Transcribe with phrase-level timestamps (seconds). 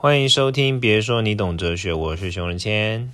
[0.00, 3.12] 欢迎收听，别说你懂哲学，我是熊仁谦，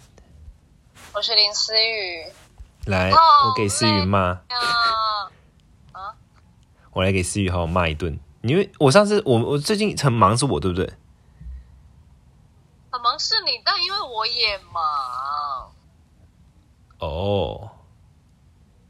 [1.14, 2.26] 我是林思雨。
[2.84, 3.17] 来，哦
[3.49, 4.42] 我给思雨骂，
[5.92, 6.12] 啊，
[6.92, 8.20] 我来给思雨好好骂一顿。
[8.43, 10.93] 因为我上次我我最近很忙，是我对不对？
[12.91, 15.73] 很忙是你，但因为我也忙，
[16.98, 17.71] 哦，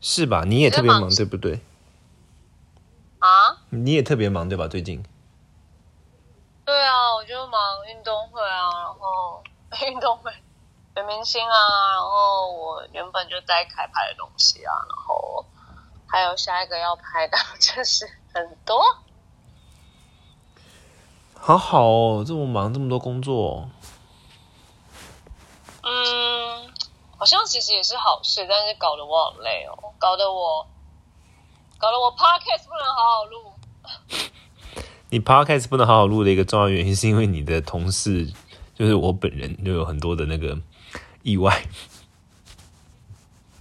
[0.01, 0.43] 是吧？
[0.45, 1.61] 你也特别忙，忙对不对？
[3.21, 3.29] 啊，
[3.71, 4.67] 你也特别忙，对吧？
[4.67, 5.01] 最近
[6.65, 9.43] 对啊，我就忙运动会啊，然后
[9.87, 10.31] 运动会
[10.95, 15.43] 选明星啊，然后我原本就在开拍的东西啊，然后
[16.07, 18.79] 还有下一个要拍的， 就是很多。
[21.41, 23.71] 好好哦，这么忙，这么多工作，
[25.83, 26.75] 嗯，
[27.17, 30.67] 好像其实也是好事，但是搞得我好累哦，搞得我
[31.79, 33.55] 搞得我 podcast 不能好好录。
[35.15, 38.29] 你 podcast 不能好好录的一个重要原因，是因为你的同事，
[38.75, 40.59] 就是我本人，就有很多的那个
[41.23, 41.55] 意外。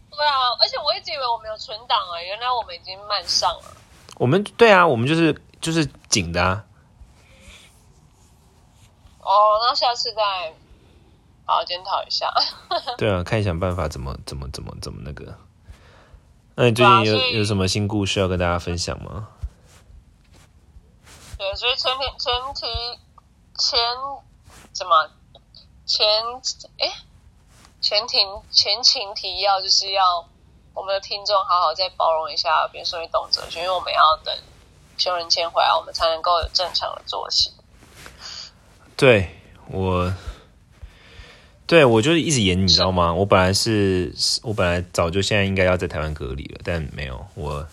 [0.09, 3.77] 对啊，而且我一直以为我们有存档啊，原来我们已经慢上了。
[4.17, 6.65] 我们对啊，我们就是就是紧的啊。
[9.19, 9.29] 哦，
[9.61, 10.51] 那下次再
[11.45, 12.33] 好好检讨一下。
[12.97, 15.37] 对啊，看想办法怎么怎么怎么怎么那个。
[16.55, 19.27] 那你最近有、啊有什么新故事要跟大家分享吗？
[21.43, 22.65] 对，所以前提前提
[23.59, 23.77] 前
[24.71, 25.11] 怎么
[25.85, 26.07] 前
[26.79, 26.89] 哎
[27.81, 30.25] 前提前情提要就是要
[30.73, 34.33] 我们的听众好好再包容一下，别说你懂哲学，因为我们要等
[34.97, 37.51] 熊仁谦回来，我们才能够有正常的作息。
[38.95, 39.35] 对
[39.67, 40.13] 我，
[41.67, 43.13] 对我就是一直延，你知道吗？
[43.13, 47.67] 我本来是，我本来早就现在应该要在台湾隔离了，但没有，我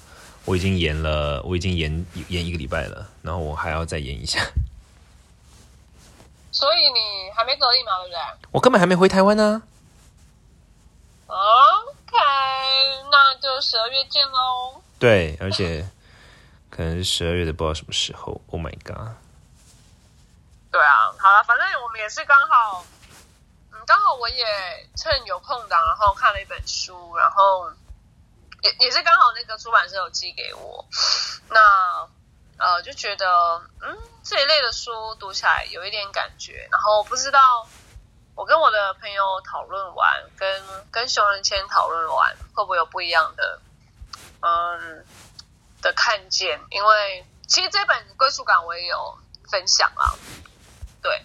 [0.45, 4.41] 我已经延了，我已经延延一个礼拜了，然后我还要再延一下，
[6.51, 8.19] 所以你还没隔离嘛，对不对
[8.51, 9.63] 我根本还没回台湾呢、
[11.27, 12.17] ？OK，
[13.11, 14.83] 那就十二月见喽。
[14.99, 15.89] 对，而且
[16.69, 18.41] 可能是十二月的不知道什么时候。
[18.49, 19.15] Oh my god！
[20.73, 22.85] 对啊，好了，反正我们也是刚好，
[23.73, 24.45] 嗯，刚好我也
[24.97, 27.71] 趁有空档，然后看了一本书，然后
[28.63, 30.87] 也也是刚好那个出版社有寄给我，
[31.49, 32.09] 那
[32.59, 37.67] 呃就觉得嗯这一类的书读起来有一点感觉，然后不知道
[38.35, 43.61] 我跟我的朋友讨论完，跟跟熊仁谦讨论完，会不会有不一样的
[44.41, 45.05] 嗯
[45.83, 46.61] 的看见？
[46.71, 49.19] 因为其实这本归属感我也有
[49.51, 50.13] 分享啊。
[51.03, 51.25] 对，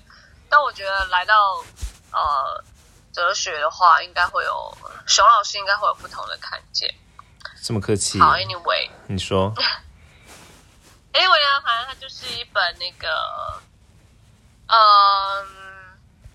[0.50, 1.64] 但我觉得来到
[2.12, 2.64] 呃
[3.12, 6.96] 哲学的话，应该会有熊老师应该会有不同的看见。
[7.66, 9.52] 这么客气，好，anyway，你说。
[11.14, 13.10] Anyway 呢，反正它就是一本那个，
[14.68, 14.78] 嗯，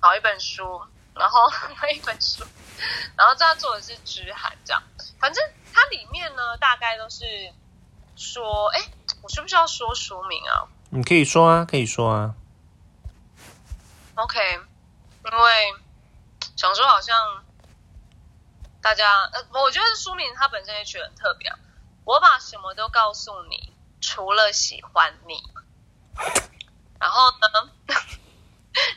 [0.01, 0.83] 好一本书，
[1.15, 1.49] 然后
[1.95, 2.43] 一本书，
[3.17, 4.83] 然后这样做的是知涵，这样，
[5.21, 5.41] 反正
[5.73, 7.25] 它里面呢，大概都是
[8.17, 8.81] 说，哎，
[9.23, 10.67] 我是不是要说书名啊？
[10.89, 12.35] 你可以说啊，可以说啊。
[14.17, 15.75] OK，因为
[16.57, 17.17] 想说好像
[18.83, 21.59] 大家呃，我觉得书名它本身也取得很特别、啊。
[22.05, 25.43] 我把什么都告诉你，除了喜欢你。
[26.99, 27.71] 然后呢？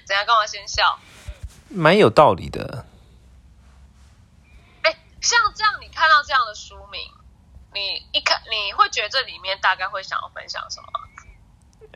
[0.06, 0.26] 怎样？
[0.26, 1.00] 干嘛先笑？
[1.70, 2.86] 蛮有道理的。
[4.84, 7.02] 哎，像这样，你看到这样的书名，
[7.74, 10.88] 你一看你会觉得这里面大概会想要分享什么？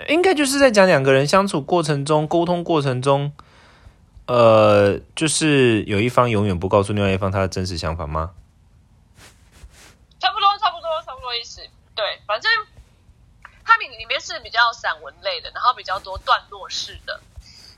[0.09, 3.33] 应该就是在讲两个人相处过程中、沟通过程中，
[4.27, 8.33] 呃，就是有一方永远不告诉另外一方他的真实想法吗？
[10.19, 11.61] 差不多，差不多，差不多意思。
[11.95, 12.51] 对，反正
[13.63, 17.21] 他里里面是比较散文类的，然后比较多段落式的，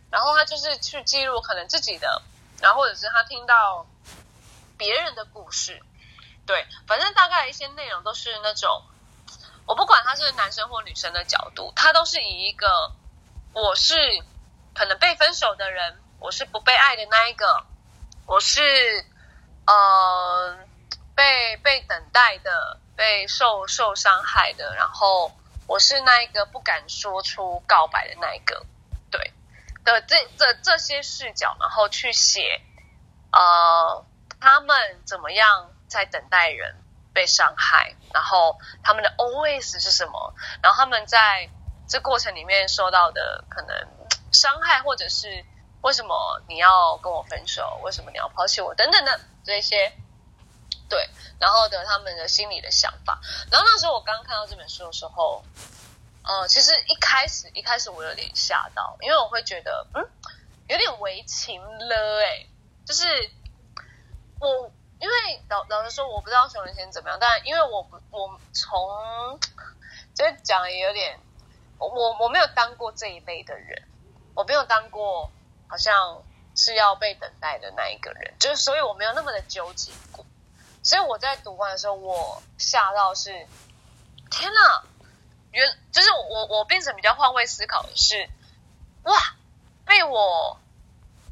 [0.09, 2.21] 然后他就是去记录可能自己的，
[2.61, 3.85] 然后或者是他听到
[4.77, 5.81] 别人的故事。
[6.47, 8.83] 对，反正大概一些内容都是那种，
[9.67, 12.91] 我不管他是男生或女生的角度，他都是以一个
[13.53, 13.93] 我是
[14.73, 17.65] 可能被分手的人，我是不被爱的那一个，
[18.25, 18.61] 我是
[19.65, 20.57] 呃
[21.15, 25.31] 被被等待的，被受受伤害的，然后
[25.67, 28.65] 我是那一个不敢说出告白的那一个，
[29.09, 29.33] 对。
[29.85, 32.61] 的这这这些视角，然后去写
[33.31, 34.05] 呃
[34.39, 36.75] 他们怎么样在等待人
[37.13, 41.49] 被伤害，然后他们的 OS 是什么，然后他们在
[41.87, 43.87] 这过程里面受到的可能
[44.33, 45.45] 伤害，或者是
[45.81, 48.75] 为什么你要跟我分手，为什么你要抛弃我？
[48.75, 49.93] 等等的这些，
[50.89, 51.09] 对，
[51.39, 53.21] 然后的他们的心里的想法。
[53.49, 55.43] 然后那时候我刚看到这本书的时候，
[56.23, 60.05] 呃，其实一开始一开始我有点吓到，因为我会觉得，嗯，
[60.67, 62.45] 有点为情了，哎，
[62.85, 63.05] 就是
[64.39, 69.39] 我因为老老实说，我不知道熊仁谦怎么样，但因为我不我从
[70.13, 71.17] 就讲也有点，
[71.77, 71.87] 我
[72.19, 73.87] 我没有当过这一类的人，
[74.35, 75.31] 我没有当过
[75.69, 76.21] 好像
[76.55, 80.25] 是要被等待的那一个人，就是所以我没有那么的纠结过，
[80.83, 83.31] 所以我在读完的时候，我吓到是，
[84.29, 84.83] 天哪！
[85.51, 88.29] 原就是我我变成比较换位思考的是，
[89.03, 89.17] 哇，
[89.83, 90.59] 被我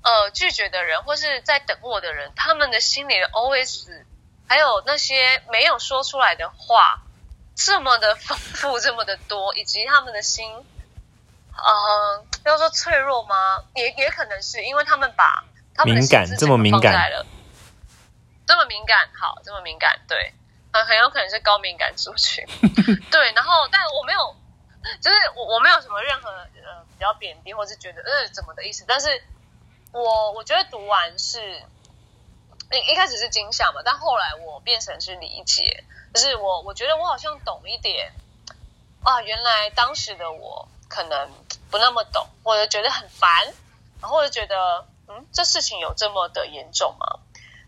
[0.01, 4.03] 呃拒绝的人或是在等我的人，他们的心里的 OS，
[4.47, 7.03] 还有那些没有说出来的话，
[7.55, 10.65] 这么的丰富，这么的多，以及他们的心，
[11.57, 13.63] 呃，要说脆弱吗？
[13.75, 15.44] 也也可能是因为他们把
[15.74, 17.25] 他们的敏感这么敏感了，
[18.45, 20.33] 这么敏感，好，这么敏感，对。
[20.86, 22.45] 很有可能是高敏感族群，
[23.09, 24.36] 对，然后但我没有，
[25.01, 29.24] 就是我我没有什么任何呃比较贬低或是觉得呃怎么的意思，但是
[29.92, 31.42] 我我觉得读完是
[32.71, 35.83] 一一开始是惊吓嘛，但后来我变成是理解，
[36.13, 38.13] 就是我我觉得我好像懂一点
[39.01, 41.31] 啊，原来当时的我可能
[41.69, 43.45] 不那么懂，或者觉得很烦，
[44.01, 47.19] 然后就觉得嗯这事情有这么的严重吗？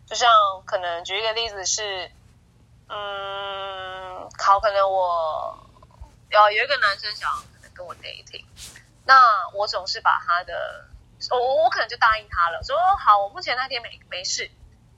[0.07, 0.29] 就像
[0.65, 2.11] 可能举一个例子是。
[2.91, 5.59] 嗯，好，可能我
[6.31, 8.43] 要有一个男生想要可能跟我 dating，
[9.05, 10.85] 那我总是把他的，
[11.29, 14.49] 我我可能就答应他了，说好，我目前那天没没事，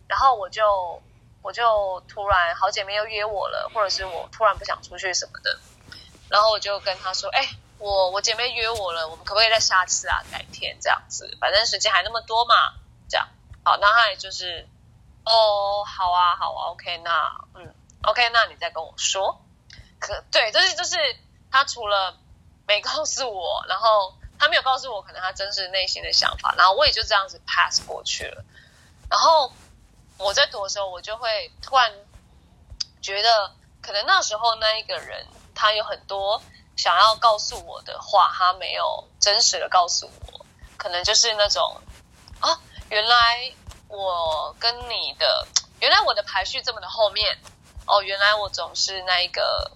[0.07, 1.03] 然后我就
[1.41, 5.59] 我就突然好姐妹又约我了，或者是我突然不想出去什么的，
[6.29, 7.45] 然后我就跟他说，哎，
[7.81, 12.55] 我我姐妹约我了，我们可不可以在下次啊，改天这样子，反正时间还那么多嘛，
[13.09, 13.27] 这样，
[13.65, 14.65] 好，那他也就是，
[15.25, 17.73] 哦，好啊，好啊，OK，那嗯。
[18.03, 19.39] OK，那你再跟我说。
[19.99, 20.97] 可对，就是就是
[21.51, 22.17] 他除了
[22.65, 28.43] 没告诉我，然后他没有告诉我可能他真实内心的想法，然后我也就这样子 pass 过去了。
[29.07, 29.53] 然后
[30.17, 31.93] 我在读的时候，我就会突然
[33.03, 33.51] 觉得，
[33.83, 36.41] 可能那时候那一个人他有很多
[36.81, 40.45] 想要告诉我的话，他没有真实的告诉我，
[40.77, 41.79] 可能就是那种
[42.39, 43.53] 啊，原来
[43.87, 45.47] 我跟你的，
[45.79, 47.37] 原来我的排序这么的后面。
[47.85, 49.71] 哦，原来我总是那一个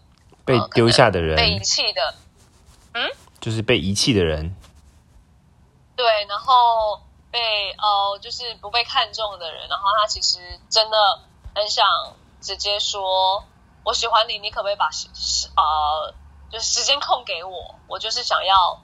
[0.46, 2.16] 被丢下的人，被遗弃的，
[2.94, 3.08] 嗯，
[3.40, 4.56] 就是被遗弃的人。
[5.96, 10.98] 对，然后被哦，就是不被看中的人，然后他其实真的
[11.54, 11.86] 很想
[12.42, 13.44] 直接说
[13.84, 16.14] 我喜欢你，你可不可以把时时呃，
[16.56, 17.76] 就是时间空给我？
[17.88, 18.82] 我就是想要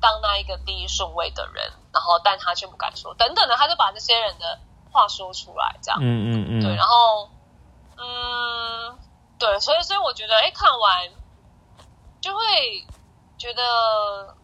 [0.00, 4.60] 当那一个第一顺位的人，然后但他却不敢说，等等的，他就把这些人的
[4.92, 7.28] 话说出来，这样，嗯嗯嗯，对，然后。
[8.02, 8.96] 嗯，
[9.38, 11.10] 对，所以所以我觉得，哎，看完
[12.22, 12.40] 就会
[13.36, 14.34] 觉得，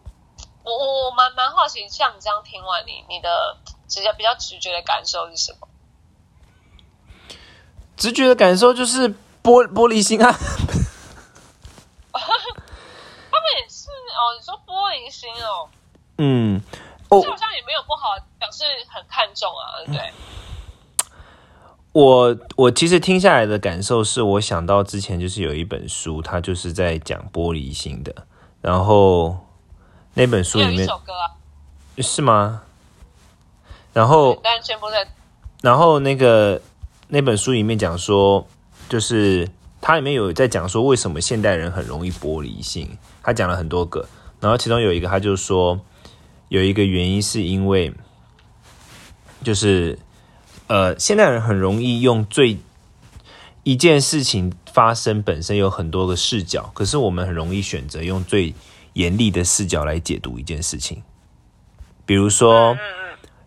[0.62, 3.56] 我我我蛮蛮好奇，像你这样听完，你你的
[3.88, 5.68] 直接比较直觉的感受是什么？
[7.96, 9.08] 直觉的感受就是
[9.42, 10.30] 玻玻璃心啊。
[12.12, 15.68] 他们也是哦，你说玻璃心哦，
[16.18, 16.60] 嗯，
[17.10, 20.12] 这好像也没有不好，表示很看重啊，对？
[21.92, 28.14] 我我其实听下来的感受是，我想到之前就是有一本书，它就是在讲玻璃心的。
[28.60, 29.38] 然后
[30.12, 30.88] 那本书里面，
[31.98, 32.62] 是吗？
[33.94, 35.08] 然后，但全部在。
[35.62, 36.60] 然后那个
[37.08, 38.46] 那本书里面讲说，
[38.90, 39.48] 就是
[39.80, 42.98] 它里面有在讲说，为什么现代人很容易玻璃心。
[43.26, 44.08] 他讲了很多个，
[44.40, 45.78] 然后其中有一个，他就说
[46.48, 47.92] 有一个原因是因为，
[49.42, 49.98] 就是。
[50.68, 52.58] 呃，现代人很容易用最
[53.62, 58.52] 一件事情发生本身有很多个视角，可是我们很容易选择用最
[58.94, 61.04] 严厉的视角来解读一件事情。
[62.04, 62.76] 比如说，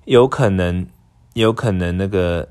[0.06, 0.88] 有可能，
[1.34, 2.48] 有可能那个，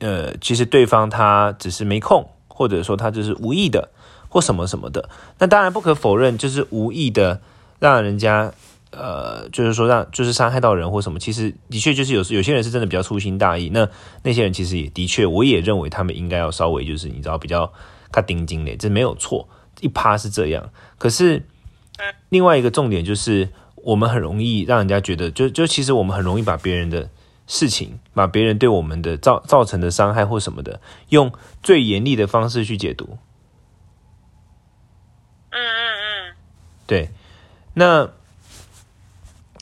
[0.00, 3.92] 呃，其实对方他只是没空，或者说他就是无意的，
[4.28, 5.08] 或什么什么的。
[5.38, 7.40] 那当然不可否认，就是无意的
[7.78, 8.52] 让人家。
[8.90, 13.68] 呃，就是说让就是伤害到人或什么，其实的确就是有有些人是真的比较粗心大意。
[13.68, 13.86] 那
[14.22, 17.70] 那些人其实也的确，我也认为他们应该要稍微就是你知道比较
[18.10, 19.46] 他盯紧的，这没有错，
[19.82, 20.70] 一趴是这样。
[20.96, 21.44] 可是
[22.30, 27.10] 另外一个重点就是，我们很容易让人家觉得，就就其实我们很容易把别人的
[27.46, 30.80] 事情，把别人对我们的造造成的伤害或什么的，
[31.10, 31.30] 用
[31.62, 33.18] 最严厉的方式去解读。
[35.60, 36.36] 嗯嗯嗯，
[36.86, 37.10] 对，
[37.74, 38.10] 那。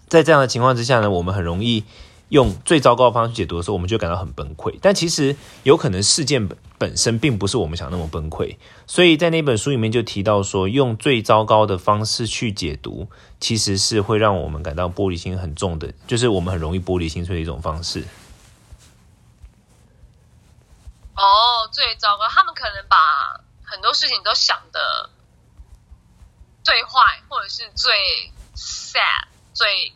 [0.08, 1.84] 在这样的情况之下呢，我们很容易
[2.28, 4.78] 用最糟糕的方式解读的时候，我们就感到很崩溃。
[4.80, 5.34] 但其实
[5.64, 8.56] 有可能事件本本身并不是我们想那么崩溃。
[8.86, 13.08] 所以在那本书里面就提到说，用最糟糕的方式去解读，
[13.40, 18.04] 其实是会让我们感到玻璃心很重的，就是我们很容易玻璃心碎的一种方式。
[21.16, 22.96] 哦，最糟糕，他们可能把
[23.64, 25.10] 很多事情都想的
[26.66, 27.94] 最坏，或者是最
[28.56, 29.92] sad、最。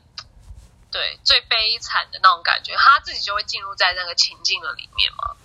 [0.92, 5.36] 对，最悲惨的那种感觉，他自己就会进入在那个情境的里面吗？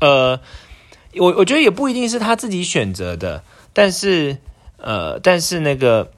[0.00, 0.40] 呃，
[1.14, 4.38] 我我觉得也不一定是他自己选择的，但是
[4.78, 6.10] 呃，但是那个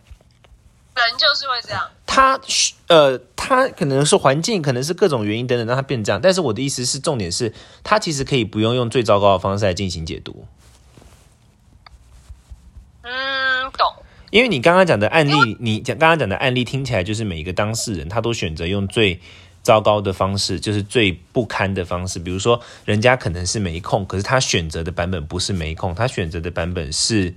[0.95, 1.91] 人就是会这样。
[2.07, 2.41] 他
[2.87, 6.19] 呃，他可能是环境，可能是各种原因等等让他变这样。
[6.19, 7.53] 但是我的意思是，重点是
[7.85, 10.47] 他其实可以不用用最糟糕的方式来进行解读。
[13.03, 13.95] 嗯，懂。
[14.31, 19.21] 因为你刚刚讲的案例，你讲刚刚讲的案例听起来就是每一个当事人他都选择用最
[19.63, 22.19] 糟糕的方式，就是最不堪的方式。
[22.19, 27.35] 比如说，人家可能是没空，可是他选择的版本不是没空，他选择的版本是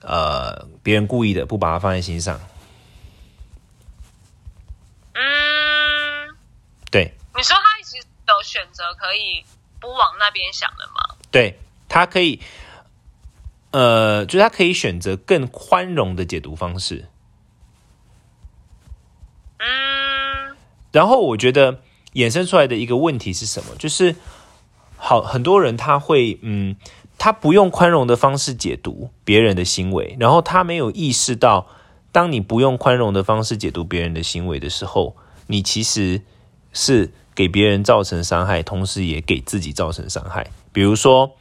[0.00, 2.40] 呃别人故意的，不把它放在心上。
[5.12, 6.34] 嗯，
[6.90, 7.12] 对。
[7.36, 9.44] 你说他一直有选择可以
[9.80, 11.16] 不往那边想的吗？
[11.30, 12.40] 对他可以。
[13.74, 17.06] 呃，就是他可以选择更宽容的解读方式。
[19.58, 20.54] 嗯，
[20.92, 21.80] 然后我觉得
[22.12, 23.74] 衍生出来的一个问题是什么？
[23.76, 24.14] 就是
[24.96, 26.76] 好，很多人他会，嗯，
[27.18, 31.66] 他不用宽容的方式解读别人的行为，然后他没有意识到，
[32.12, 35.16] 当你不用宽容的方式解读别人的行为的时候，
[35.48, 36.22] 你其实
[36.72, 40.46] 是给别人造成伤害，同时也给自己造成伤害。
[40.72, 41.34] 比如说。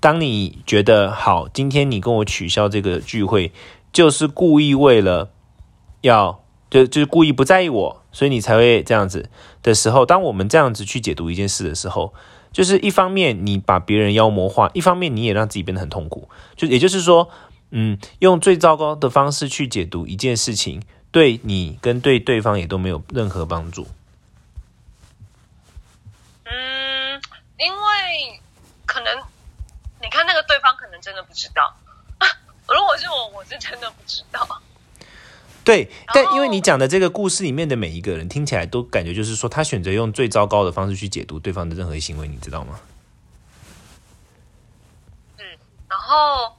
[0.00, 3.52] 当你觉得好，今天你跟我取消这个聚会，
[3.92, 5.30] 就是故意为了
[6.02, 9.28] 要就就是故意不在意我，所以你才会这样子
[9.62, 12.14] 的时候，当我们这样子去解读一件事的时候，
[12.52, 16.28] 就是一方面你把别人妖魔化，一方面你也让自己变得很痛苦。
[16.54, 17.28] 就也就是说，
[17.70, 23.88] 嗯，用最糟糕的方式去解读一件事情，对你跟对对方也都没有任何帮助。
[26.44, 27.20] 嗯，
[27.58, 28.40] 因为
[28.86, 29.27] 可能。
[30.08, 31.76] 你看那个对方可能真的不知道，
[32.66, 34.62] 如果是我，我是真的不知道。
[35.62, 42.80] 对，但因为你讲的这个故事里面的每一个人，听起来都感觉就是说，他选择用最糟糕的方式去解读对方的任何行为，你知道吗？
[45.36, 45.44] 嗯，
[45.90, 46.56] 然后，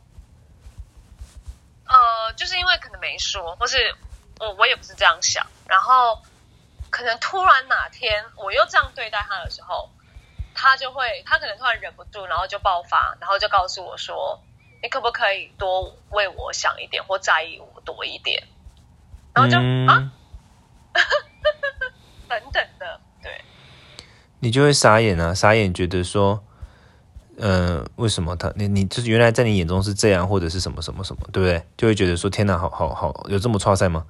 [1.87, 3.95] 呃，就是因为可能没说，或是
[4.39, 6.21] 我我也不是这样想，然后
[6.91, 9.89] 可能突然哪天我又这样对待他的时候。
[10.61, 14.37] 他就会，他可能突然忍不住，然后就爆发，然后就告诉我说
[14.83, 18.43] ：“你可不可以多为我想一点，或在意我多一点？”
[19.33, 19.57] 然后就
[19.89, 20.11] 啊，
[22.27, 23.41] 等等的，对，
[24.39, 26.43] 你就会傻眼啊，傻眼，觉得说，
[27.37, 31.65] 嗯，为什么他你你就是原来在你眼中是这样，或者是什么什么什么，对不对？
[31.77, 34.05] 就会觉得说，天哪，好好好，有这么差赛吗？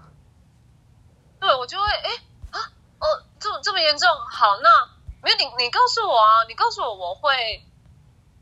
[1.40, 2.10] 对，我就会哎
[2.50, 2.60] 啊
[2.98, 3.06] 哦，
[3.40, 4.98] 这么这么严重，好那。
[5.22, 6.46] 没有你，告诉我啊！
[6.48, 7.62] 你告诉我，我会，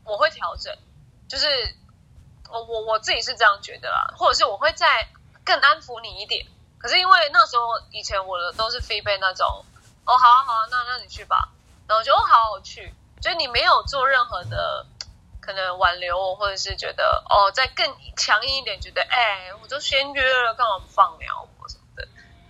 [0.04, 0.72] 我会调整，
[1.28, 1.46] 就是
[2.48, 5.08] 我我我自己是这样觉得啦，或者是我会再
[5.44, 6.46] 更安抚你一点。
[6.78, 9.64] 可是因为那时候以前我的都是飞贝那种，
[10.04, 11.48] 哦，好啊好啊，那那你去吧，
[11.88, 14.86] 然后就哦好，好去，就你没有做任何的
[15.40, 22.06] 可能挽留我，或者是觉得哦再更强硬一点，觉得哎，我都先约了，干嘛放鸟我什么的？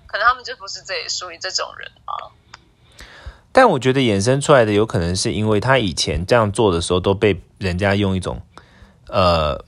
[0.06, 2.28] 可能他们就不是这属于这种人啊。
[3.60, 8.40] 但我觉得衍生出来的有可能是因为他以前这样做的时候都被人家用一种，
[9.08, 9.60] 呃，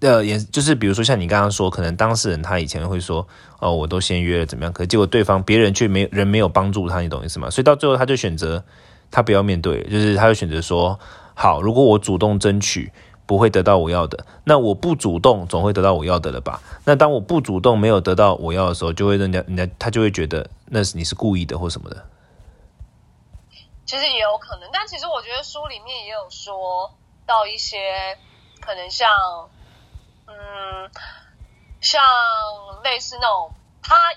[0.00, 3.26] 呃，也就是比如说像你刚刚说，可能当事人他以前会说，
[3.58, 4.70] 哦，我都先约了怎么样？
[4.74, 7.48] 可结果对方别人却没人没有帮助他，你懂意思吗？
[7.48, 8.62] 所以到最后他就选择
[9.10, 11.00] 他不要面对，就是他就选择说，
[11.32, 12.92] 好，如果我主动争取
[13.24, 16.60] 不会得到我要的，那我不主动总会得到我要的了吧？
[16.84, 22.04] 那当我不主动没有得到我要的时候，就会人家人家他就会觉得那是你是故意的或什么的。
[23.86, 26.92] 其实也有可能，但其实我觉得书里面也有说
[27.24, 28.18] 到一些
[28.60, 29.48] 可能像，
[30.26, 30.90] 嗯，
[31.80, 32.02] 像
[32.82, 34.12] 类似那种他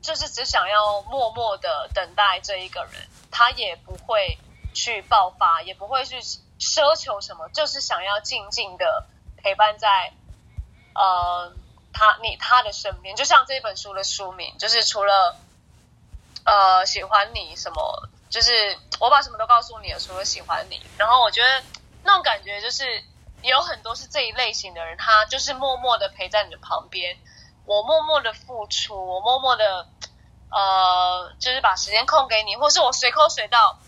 [0.00, 4.38] 就是只想要默默的等待这一个人，他也不会
[4.72, 6.18] 去爆发，也不会去
[6.58, 9.04] 奢求什么，就是想要静静的
[9.36, 10.14] 陪伴在
[10.94, 11.52] 呃
[11.92, 15.36] 他你他的身边，就像这本书的书名，就是除了
[16.46, 18.08] 呃喜欢你什么。
[18.32, 20.80] 就是我把什么都告诉你了，除了喜欢你。
[20.96, 21.62] 然后我觉得
[22.02, 23.04] 那种感觉就是
[23.42, 27.18] 有很多是这一类型的人，他就是默默的陪在你的旁边。
[27.66, 29.86] 我默默的付出，我默默的
[30.50, 33.78] 呃，就是把时间空给你，或是我随口随到，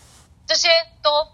[0.47, 0.69] 这些
[1.01, 1.27] 都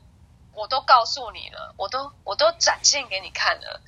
[0.54, 3.82] 我都告诉你了，我都我都展现给你看了。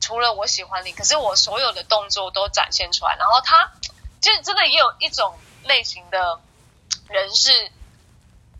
[0.00, 3.16] 除了我喜欢你，可是我所有的动作都展现出来。
[3.16, 3.72] 然后他，
[4.20, 6.40] 就真的也有一种类型的
[7.08, 7.72] 人是，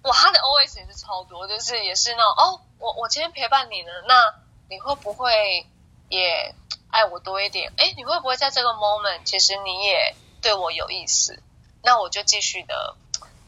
[0.02, 4.35] 哇，他的 O S 也是超多，就是也是那种哦，我我今天陪伴你呢，那
[4.69, 5.67] 你会不会
[6.09, 6.55] 也
[6.90, 7.73] 爱我多一点？
[7.76, 11.43] 哎，你会不会在这个 moment，其实你也对我有意思？
[11.83, 12.97] 那我就继续的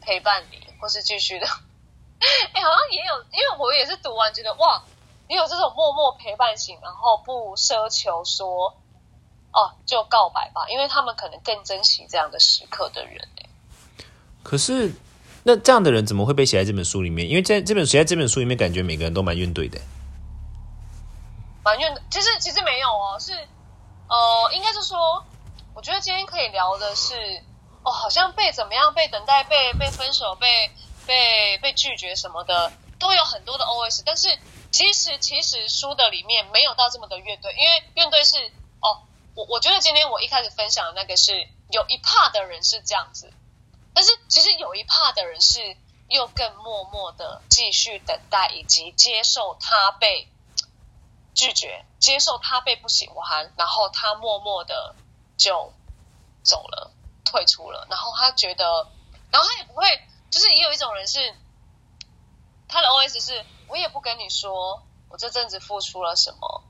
[0.01, 4.83] 陪伴你，或是继续的，哎，好像也有，因为我也是读完觉得哇。
[5.27, 8.75] 也有这种默默陪伴型，然后不奢求说，
[9.53, 13.29] 哦，就告白吧，因为他们可能更珍惜这样的时刻的人。
[14.43, 14.93] 可是，
[15.43, 17.29] 那这样的人怎么会被写在这本书里面？
[17.29, 19.79] 因为在这本写在这本书里面，感觉每个人都蛮怨怼的。
[21.63, 23.33] 蛮怨的，其实其实没有哦，是
[24.07, 25.23] 呃，应该是说，
[25.73, 27.15] 我觉得今天可以聊的是，
[27.83, 30.71] 哦，好像被怎么样，被等待，被被分手，被
[31.05, 34.27] 被被拒绝什么的，都有很多的 OS，但是。
[34.71, 38.37] 其实，其实书的里面没有到这么的乐队，因为乐队是
[38.79, 39.03] 哦，
[39.35, 41.33] 我我觉得今天我一开始分享的那个是
[41.71, 43.33] 有一怕的人是这样子，
[43.93, 50.27] 但是其实有一怕的人是又更默默的继续等待以及接受他被
[51.33, 54.95] 拒绝，接受他被不喜欢，然后他默默的
[55.37, 55.73] 就
[56.43, 56.91] 走了，
[57.25, 58.87] 退出了，然后他觉得，
[59.31, 59.85] 然后他也不会，
[60.29, 61.35] 就是也有一种人是
[62.67, 63.45] 他的 OS 是。
[63.67, 66.61] 我也不跟你说，我这阵子付出了什么，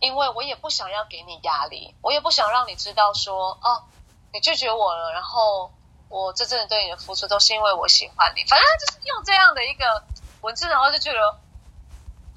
[0.00, 3.84] 因为我也不想要给你压力，我也不想让你知道说，哦，
[4.32, 5.70] 你拒绝我了，然后
[6.10, 10.02] 我这阵子对你的付出都是因为我喜欢你，反正就是用这样的一个
[10.42, 11.38] 文字，然后就觉得，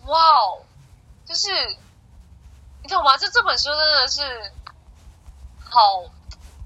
[0.06, 0.62] 哇哦，
[1.26, 1.50] 就是
[2.84, 3.18] 你懂吗？
[3.18, 4.54] 就这本书真的是
[5.60, 6.06] 好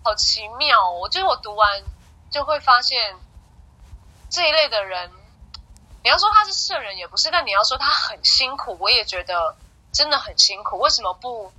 [0.04, 1.82] 好奇妙，我觉得我读完
[2.30, 3.16] 就会发现
[4.30, 5.10] 这一类的人。
[6.04, 9.56] 你要说他是圣人也不是，但你要说他很辛苦，我也觉得
[9.94, 10.78] 真的很辛苦。
[10.78, 11.54] 为什么不？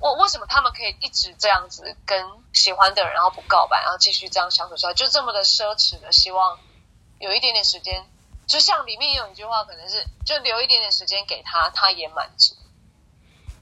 [0.00, 6.58] 我为什么他们可以一直这样子跟喜欢的人，然后不告白，然后继续这样相处下来，就这么的奢侈的希望
[7.20, 8.04] 有一点点时间，
[8.46, 12.54] 就像里面有一句话，可能是就留一点点时间给他，他也满足。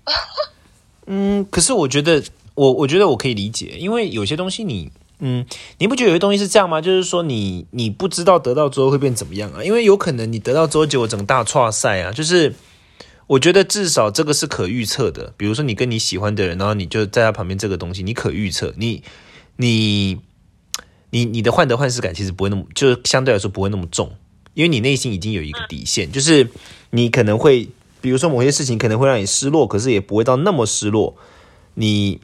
[1.06, 2.22] 嗯，可是我觉得，
[2.54, 4.90] 我我觉得我可以理解，因为有些东西你。
[5.24, 5.46] 嗯，
[5.78, 6.80] 你不觉得有些东西是这样吗？
[6.80, 9.62] 就是说，你你不知道得到之后会变怎么样啊？
[9.62, 12.10] 因为有可能你得到之后，结果整个大错赛啊！
[12.10, 12.52] 就是
[13.32, 15.32] 我觉得至少这个是可预测的。
[15.36, 19.02] 比如说，你跟你喜欢的人，然后你就在他旁边，这个东西你可预测，你
[19.56, 20.18] 你
[21.10, 24.12] 你你的患得患失感其实不会那么，就相对来说不会那么重，
[24.54, 26.48] 因为你内心已经有一个底线，就是
[26.90, 27.68] 你可能会，
[28.00, 31.16] 比如说某些事情可能会让你失落，可是也不会到那么失落。
[31.74, 32.20] 你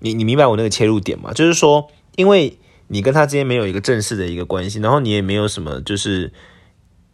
[0.00, 1.32] 你你明白我那个切入点吗？
[1.32, 1.90] 就是说。
[2.16, 2.56] 因为
[2.88, 6.32] 你跟他之间没有一个正式的一个关系，然后你也没有什么，就是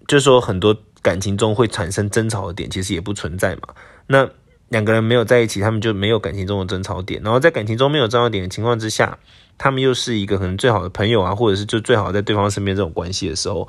[0.07, 3.75] 就是说很多感情中会产生争吵的点，其实也不存在嘛。
[4.07, 4.29] 那
[4.69, 7.21] 两个人没有在一起，他们就没有感情中的争吵点。
[7.23, 9.19] 然后在感情中没有争吵点的情况之下，
[9.59, 13.69] 他们又是一个可能最好的朋友啊，或者是就最好在对方身边这种关系的时候，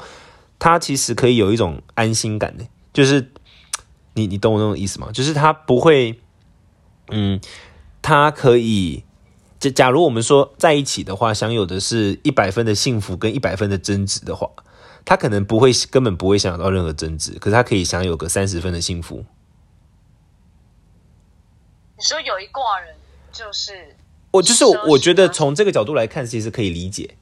[0.59, 3.31] 他其实可以有一种安心感的，就是
[4.13, 5.09] 你你懂我那种意思吗？
[5.11, 6.19] 就是他不会，
[7.09, 7.41] 嗯，
[8.01, 9.03] 他可以。
[9.59, 14.49] 就假如我们说在一起的话，享有的是一百分的幸福跟一百分的争执的话，
[15.05, 19.25] 他可能不会根本不会想到任何争执，可是他可以享有个三十分的幸福。
[21.97, 22.95] 你说有一挂人
[23.31, 23.95] 就是
[24.31, 27.15] 我，就是我，我觉得从这个角度来看，其实可以理解，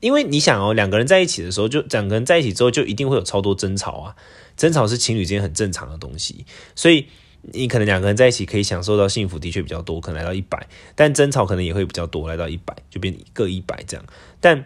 [0.00, 4.16] 因为你想哦，两个人在一起的时候，就两个人在一起之后，就一定会有超多争吵啊，
[4.56, 7.08] 争吵是情侣之间很正常的东西，所以。
[7.52, 14.04] 你可能两个人在一起可以享受到幸福的确比较多，可能来到一百，但争吵可能也会比较多，来到一百就变各一百这样。
[14.40, 14.64] 但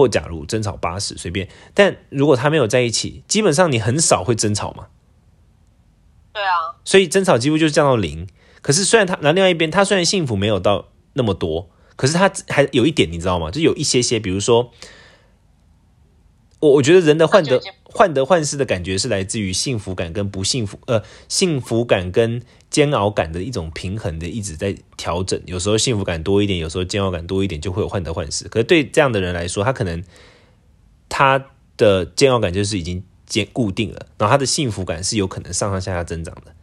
[0.00, 4.86] 或假如争吵八十随便，但如果他没有在一起，基本上你很少会争吵嘛。
[6.32, 8.26] 对啊，所以争吵几乎就是降到零。
[8.62, 13.50] 可是虽然他那另外一边，他虽然幸福没有到那么多，可是他还有一点你知道吗？
[13.50, 14.72] 就有一些些，比如说。
[16.60, 25.42] 我我觉得人的患得患得患失的感觉是来自于幸福感跟不幸福，呃，幸福感跟煎熬感的一种平衡的一直在调整。
[25.46, 28.46] 有时候幸福感多一点，有时候煎熬感多一点，就会有患得患失。
[28.48, 30.04] 可是对这样的人来说，他可能
[31.08, 31.46] 他
[31.76, 36.54] 的煎熬感就是已经坚固定了，然后他的幸福感是有可能上上下下增长的。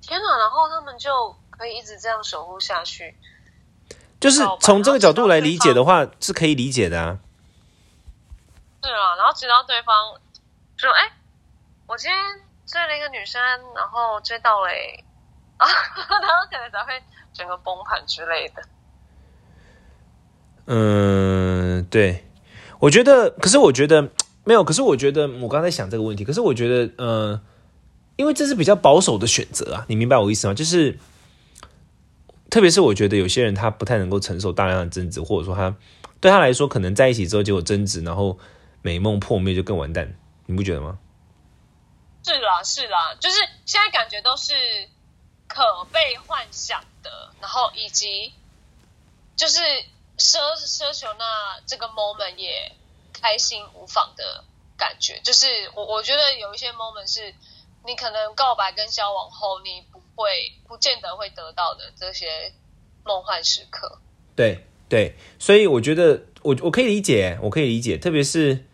[0.00, 0.38] 天哪！
[0.38, 3.14] 然后他们就可以一直这样守护下去。
[4.20, 7.18] 就是从这个角度来理解的话，是可以理解的啊。
[8.82, 10.14] 是啊，然后直到对方
[10.76, 11.10] 说：“哎，
[11.86, 12.18] 我今天
[12.66, 13.40] 追了一个女生，
[13.74, 14.68] 然后追到了
[15.56, 17.02] 啊， 然后可能才会
[17.32, 18.62] 整个崩盘之类的。”
[20.70, 22.26] 嗯，对，
[22.78, 24.10] 我觉得，可是我觉得
[24.44, 27.40] 没有，可是我觉得我刚才想这个问题，可是我觉得，呃，
[28.16, 30.54] 因为这是比较保守的选择啊，你明白我意思吗？
[30.54, 30.98] 就是，
[32.50, 35.76] 特别是我觉得有些人他不太能够承受大量的争执，或者说他
[36.20, 38.38] 对他来说，可能在一起之后结果争执，然后
[38.82, 40.98] 美梦破灭就更完蛋，你不觉得吗？
[42.24, 44.54] 是啦，是啦，就是现在感觉都是
[45.46, 48.32] 可被幻想的，然后以及
[49.36, 49.60] 就是
[50.18, 52.72] 奢奢求那这个 moment 也
[53.12, 54.44] 开心无妨的
[54.76, 57.34] 感觉，就是我我觉得有一些 moment 是
[57.86, 59.82] 你可能告白跟交往后你
[60.18, 62.26] 会不见得会得到的这些
[63.04, 64.00] 梦幻时刻。
[64.34, 68.64] 对对，所以我觉得我我可以理解，我可以理解，特别是。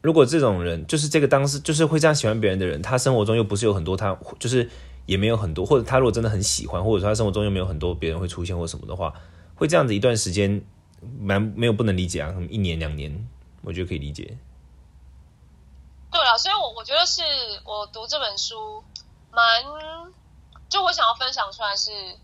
[0.00, 4.68] 如果这种人就是这个当时就是会这样喜欢别人的人，他生活中又不是有很多他就是
[5.06, 9.14] 也没有很多，或者他如果真的很喜欢，或者说他生活中又没有很多别人会出现或什么的话，
[9.54, 10.62] 会这样子一段时间
[11.18, 13.26] 蛮没有不能理解啊，一年两年，
[13.62, 14.36] 我觉得可以理解。
[16.10, 17.22] 对了，所以我我觉得是
[17.64, 18.84] 我读这本书
[19.32, 19.64] 蛮
[20.74, 22.18] 就我想要分享出来，是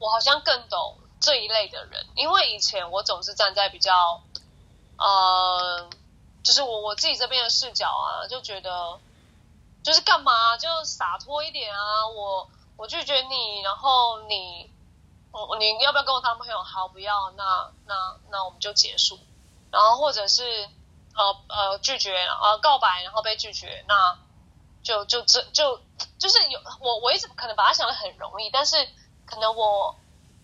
[0.00, 4.20] 我好像更懂这一类的人，因为以前我总是站在比较
[4.98, 5.88] 呃。
[6.42, 9.00] 就是我我自己这边的视角啊，就觉得
[9.82, 14.70] 就是干嘛就洒脱一点啊，我我拒绝你，然后你
[15.32, 16.62] 我你要不要跟我当朋友？
[16.62, 17.94] 好，不要，那那
[18.28, 19.18] 那我们就结束。
[19.70, 20.68] 然后或者是
[21.14, 24.18] 呃呃拒绝呃告白，然后被拒绝，那
[24.82, 25.80] 就就这就
[26.18, 28.76] 就是有我我一直可能把它想的很容易，但是
[29.26, 29.96] 可能我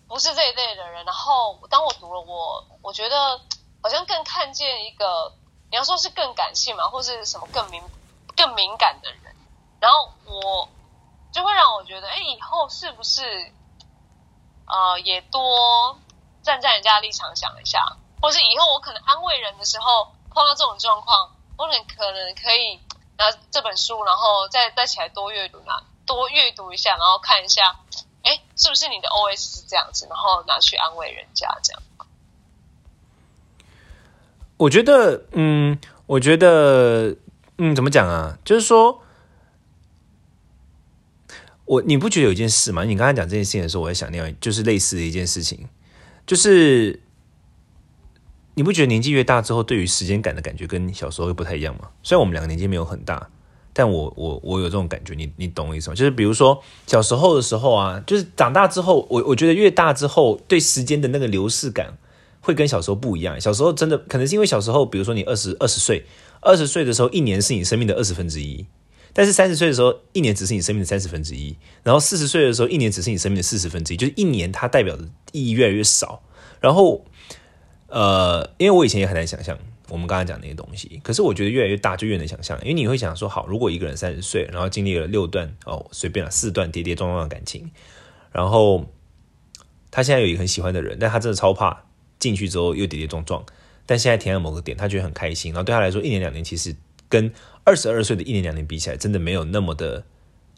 [0.07, 1.05] 不是这一类的人。
[1.05, 3.39] 然后当我读了，我我觉得
[3.81, 5.33] 好像更看见一个。
[5.71, 7.81] 你要说是更感性嘛，或是什么更敏、
[8.35, 9.33] 更敏感的人，
[9.79, 10.67] 然后我
[11.31, 13.53] 就会让我觉得，哎，以后是不是
[14.67, 15.97] 呃也多
[16.43, 22.81] 站在人家立场想一下，或是以后我可能安慰人的时候碰到这种状况，我可能可能可以
[23.21, 27.79] 拿这本书，然后再再起来多阅读啊，多阅读一下，然后看一下，
[28.23, 31.81] 哎，是不是你的 O S 是这样子，然后拿去安慰人家这样。
[34.57, 37.15] 我觉得，嗯，我觉得，
[37.57, 38.37] 嗯，怎么讲啊？
[38.43, 39.03] 就是说，
[41.65, 42.83] 我你不觉得有一件事吗？
[42.83, 45.67] 你刚才讲这件事情的时候，我在想另外就是类似的一件事情，
[46.27, 47.01] 就是
[48.55, 51.89] 你不觉得年纪越大之后，对于时间感的感觉跟小时候会不太一样吗？
[52.03, 53.29] 虽然我们两个年纪没有很大，
[53.73, 55.95] 但我我我有这种感觉，你你懂我意思吗？
[55.95, 61.97] 就是比如说小时候的时候啊，就是长大之后，我我觉得越大之后，对时间的那个流逝感。
[62.43, 63.39] 会跟小时候不一样。
[63.39, 66.03] 小时候真的可能是因为小时候，比如说你二十二十岁，
[66.41, 68.65] 二十岁的时候，一年是你生命的二十分之一；
[69.13, 73.97] 但是三十岁的时候，一年只是你生命的三十分之一；然后四十岁的时候，一年只是你生命的四十分之一。
[73.97, 76.23] 就是一年它代表的意义越来越少。
[76.59, 77.05] 然后，
[77.91, 79.55] 呃，因为我以前也很难想象
[79.89, 87.69] 我们刚才讲那些东西，可是我觉得越来越大就越能想象，因为你会想说，好，如果一个人三十岁，然后经历了六段哦，随便了四段跌跌撞撞的感情，
[88.31, 88.85] 然后
[89.91, 91.83] 他现在有一个很喜欢的人，但他真的超怕。
[92.21, 93.43] 进去之后又跌跌撞撞，
[93.87, 95.51] 但现在填了某个点，他觉得很开心。
[95.53, 96.75] 然后对他来说，一年两年其实
[97.09, 100.03] 跟二十二岁的一年两年比起来，真的没有那么的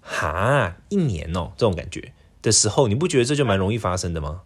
[0.02, 4.42] 哈一年哦这种感觉的时候，你不觉得这就蛮容易发生的吗？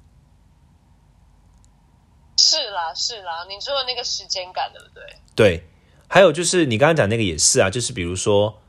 [2.38, 5.04] 是啦是啦，你说的那个时间感对不对？
[5.36, 5.63] 对，
[6.08, 8.62] 还有就是你刚刚讲那个也是啊，就是比如说，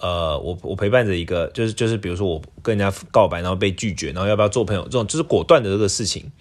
[0.00, 6.32] 呃，我我陪伴着一个，就是就是比如说我跟人家告白，然后被拒绝，然后要不要做朋友，这种就是果断的这个事情。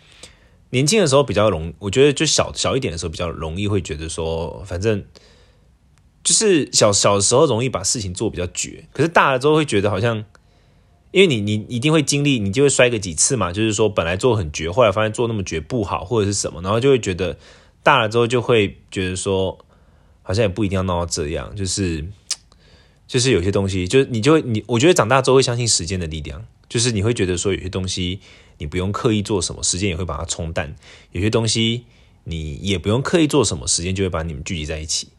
[0.72, 5.06] 年轻的时候比较容，我觉得就小小一点的时候比较容易会觉得说，反正
[6.24, 8.84] 就是小小的时候容易把事情做比较绝。
[8.92, 10.26] 可是大了之后会觉得好像，
[11.16, 13.54] 因为你你一定会经历，你就会摔个几次嘛。
[13.54, 17.38] 就是说本来做很绝，后来发现做那么绝不好，或者是什么，然后就会觉得
[17.84, 19.58] 大了之后就会觉得说，
[20.22, 21.56] 好像也不一定要闹到这样。
[21.56, 22.06] 就是
[23.08, 28.20] 就是有些东西，就是你就会你，我觉得长大之后会相信时间的力量，就是你会觉得说有些东西。
[28.58, 30.74] 你不用刻意做什么，时间也会把它冲淡。
[31.12, 31.84] 有些东西
[32.24, 35.10] 你也不用刻意做什么，时间就会把你们聚集在一起。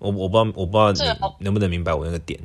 [0.00, 2.40] 我我不知道我不知道你能不能明白我那个点。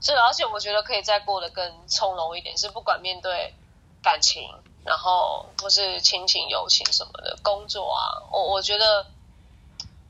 [0.00, 2.56] 是，而且我觉得可以再过得更从容一点。
[2.56, 3.54] 是不管面对
[4.02, 4.48] 感情，
[4.84, 9.06] 然后或是亲情、友情什么的，工作啊，我我觉得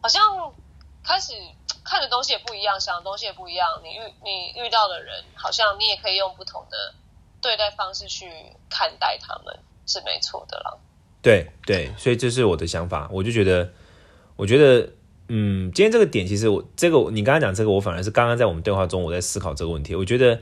[0.01, 0.53] 好像
[1.03, 1.33] 开始
[1.85, 3.81] 看的东西也不一样，想的东西也不一样。
[3.83, 6.95] 你遇你遇到的人，好像你也可以用不同的。
[7.43, 8.31] 对待方式去
[8.69, 10.77] 看待他们是没错的啦。
[11.23, 13.09] 对对，所以这是我的想法。
[13.11, 13.67] 我就觉得，
[14.37, 14.87] 我觉得，
[15.33, 19.95] 嗯，今天这个点，其实我这个你刚刚讲这个，我反而是刚刚在我们对话中，我在思考这个问题。
[19.95, 20.41] 我觉得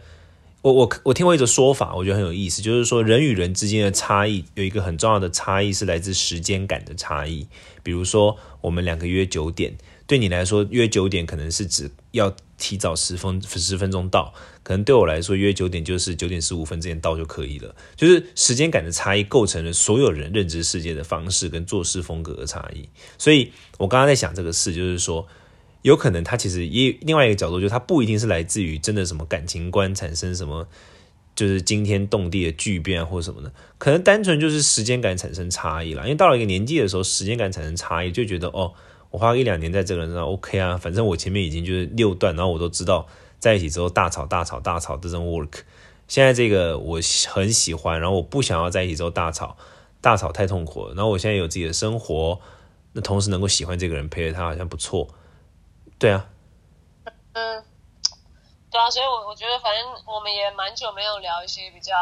[0.63, 7.47] 我我我听过一个说法，我觉得很有意思，就是说人与人之间的差异有一个很重要的差异是来自时间感的差异。
[7.83, 17.75] 比如说，我们两个约九点，对你来说约九点可能是指要提早十分十分钟到，可能对我来说约九点就是九点十五分之前到就可以了。
[17.97, 22.89] 就是时间感的差异构成了所有人认知世界的方式跟做事风格的差异。
[23.17, 25.27] 所以我刚刚在想这个事，就是说。
[25.83, 30.67] 有可能他其实也另外一个角度，就是他不一定是来自于真的什么感情观产生什么，
[31.37, 36.03] 就是惊天动地的巨变或什么的，可能单纯就是时间感产生差异了。
[36.03, 38.75] 因为到了一个年纪的时候，时间感产生差异，就觉得哦，
[39.11, 43.07] 我花一两年在这个人上 OK 啊，反正我前面已经就是六段，然后我都知道
[43.39, 45.63] 在一起之后大吵大吵大吵这种 work。
[46.07, 49.57] 现在这个我很喜欢，然后我不想要在一起之后大吵
[50.01, 50.95] 大吵太痛苦了。
[50.95, 52.41] 然后我现在有自己的生活，
[52.93, 55.09] 那同时能够喜欢这个人陪着他，好像不错。
[55.99, 56.27] 对啊，
[57.33, 57.65] 嗯，
[58.71, 61.93] 对啊，所以，我我觉得，反正我们也蛮久没有聊一些比较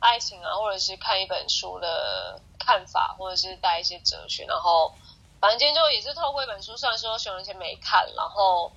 [0.00, 4.44] 爱情啊，或者是看一本书的看法，或者是带一些哲学。
[4.46, 4.92] 然后，
[5.46, 8.72] 反正今天就也是透过一本书，虽然说熊仁谦没看，然后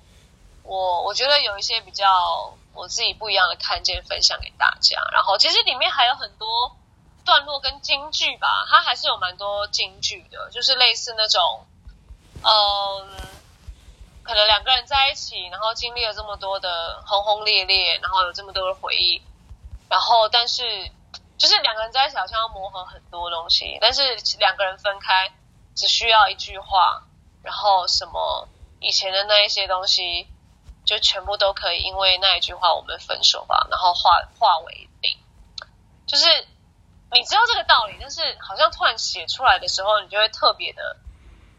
[0.62, 5.00] 我我觉得有一些比较我自己不一样的看见分享给大家。
[5.10, 6.76] 然后，其实里面还有很多
[7.24, 11.66] 段落跟京剧吧，它还是有蛮多京剧的，就是类似那种，
[12.44, 13.28] 嗯。
[14.22, 19.20] 可能两个人在一起，然后经历了这么多的轰轰烈烈，然后有这么多的回忆，
[19.88, 20.62] 然后但是
[21.36, 25.32] 就是两个人在一起好像要磨合很多东西，但是两个人分开
[25.74, 27.04] 只需要一句话，
[27.42, 28.48] 然后什么
[28.80, 30.26] 以前的那一些东西
[30.84, 35.16] 就全部都可以因为那一句话我们分手吧，然后化化为零。
[36.06, 36.26] 就是
[37.12, 40.96] 你知道这个道理，但是好像突然写出来的时候，你就会特别的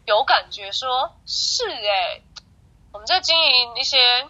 [0.05, 2.21] 有感觉，说是哎。
[2.93, 4.27] 我们在经营一些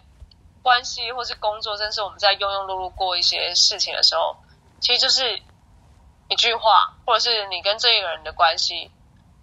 [0.62, 4.38] 关系或是工作，甚至我们在庸庸碌碌过一些事情的时候，
[4.80, 5.42] 其实就是
[6.30, 8.92] 一句话，或者是你跟这一个人的关系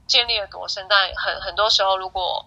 [0.08, 0.84] 建立了多深。
[0.88, 2.44] 但很很多时候，如果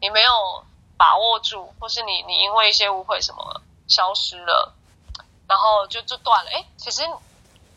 [0.00, 0.64] 你没有
[0.96, 4.74] 把握住，或是你你因为一些误会什么消失了，
[5.46, 6.50] 然后就就断了。
[6.50, 7.02] 哎，其实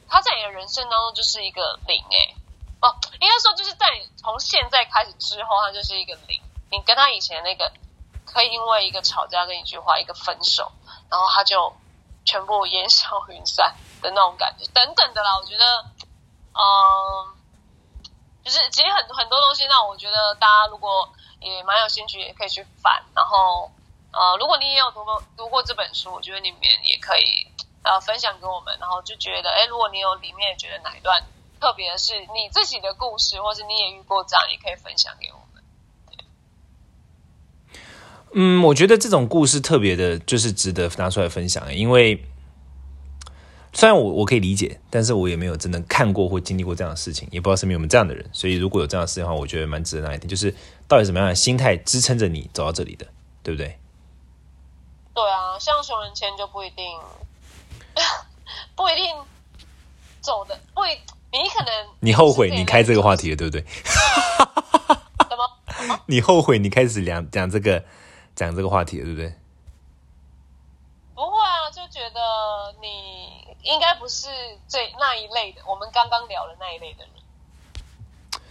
[0.10, 2.04] 他在你的人生当中就是一个零。
[2.10, 2.34] 哎，
[2.82, 3.86] 哦，应该说就是在
[4.18, 6.42] 从现在开始之后，他就是一个零。
[6.72, 7.72] 你跟他以前那个。
[8.30, 10.70] 可以因为一个吵架跟一句话，一个分手，
[11.10, 11.74] 然后他就
[12.26, 15.38] 全部烟消云散的那种感觉，等等的啦。
[15.38, 15.86] 我觉得，
[16.52, 17.34] 嗯，
[18.48, 21.10] 就是其实很很多东西，那我觉得大家如果
[21.42, 23.04] 也蛮有兴趣，也可以去翻。
[23.14, 23.70] 然后，
[24.14, 27.46] 呃，如果你也有读过读过这本书，我觉得里面也可以
[27.84, 28.78] 呃分享给我们。
[28.80, 31.22] 然后就觉得，哎，如果你有里面觉得哪一段
[31.60, 35.64] 特别是你自己的故事，或是你也遇过这样，也可以分享给我们。
[38.34, 41.76] 嗯，我觉得这种故事特别的，就是值得拿出来分享。
[41.76, 42.24] 因为
[43.78, 48.28] 虽然我我可以理解，但是我也没有真的看过或经历过这样的事情，也不知道身边有没有这样的人。
[48.34, 50.52] 所以如果有这样的事情的话，我觉得蛮值得那一点，就是
[50.88, 53.06] 到底什么样的心态支撑着你走到这里的，
[53.44, 53.78] 对不对？
[55.14, 57.00] 对啊，像熊仁谦就不一定，
[58.76, 59.16] 不一定
[60.22, 60.90] 走的，不一
[61.32, 63.64] 你可能你后悔你开这个话题了，对不对？
[65.30, 66.00] 什么？
[66.08, 67.84] 你后悔你开始讲讲这个？
[68.36, 69.34] 讲这个话题了，对不对？
[71.16, 72.20] 不会啊，就觉得
[72.80, 72.88] 你
[73.68, 74.28] 应该不是
[74.68, 75.62] 这那一类的。
[75.68, 78.42] 我们刚刚聊的那一类的人，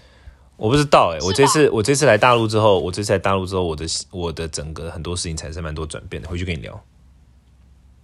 [0.56, 1.18] 我不知道哎。
[1.22, 6.28] 我这次我这次来大陆之后，我这次来大陆之后，我的我的整个很多事情产生蛮多转变的。
[6.28, 6.72] 回去跟你聊。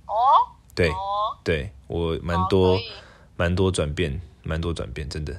[0.07, 0.15] 哦，
[0.75, 0.91] 对，
[1.45, 2.79] 对我蛮多
[3.37, 5.33] 蛮多转变，蛮多转变，真的。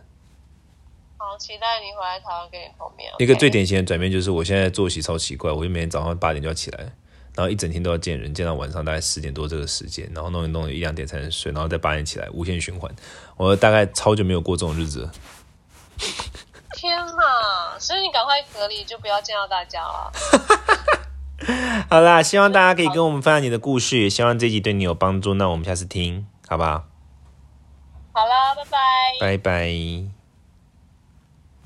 [1.17, 3.12] 好期待你回来台湾跟你碰面。
[3.17, 6.93] 一个最典型的转变就是，我现在作息超奇怪，我就每天早上八点就要起来，
[7.36, 12.89] 然后一整天都要见人，见到晚上大概十点多这个时间，然后弄一弄一两点才能睡，然后再八点起来，无限循环。
[13.38, 15.10] 我大概超久没有过这种日子。
[16.76, 17.80] 天哪！
[17.80, 20.12] 所以你赶快隔离，就不要见到大家了。
[21.89, 25.34] 好啦，希望大家可以跟我们分享你的故事，也希望这集对你有帮助。
[25.34, 26.86] 那我们下次听，好不好？
[28.12, 28.78] 好啦，拜拜。
[29.19, 30.12] 拜拜。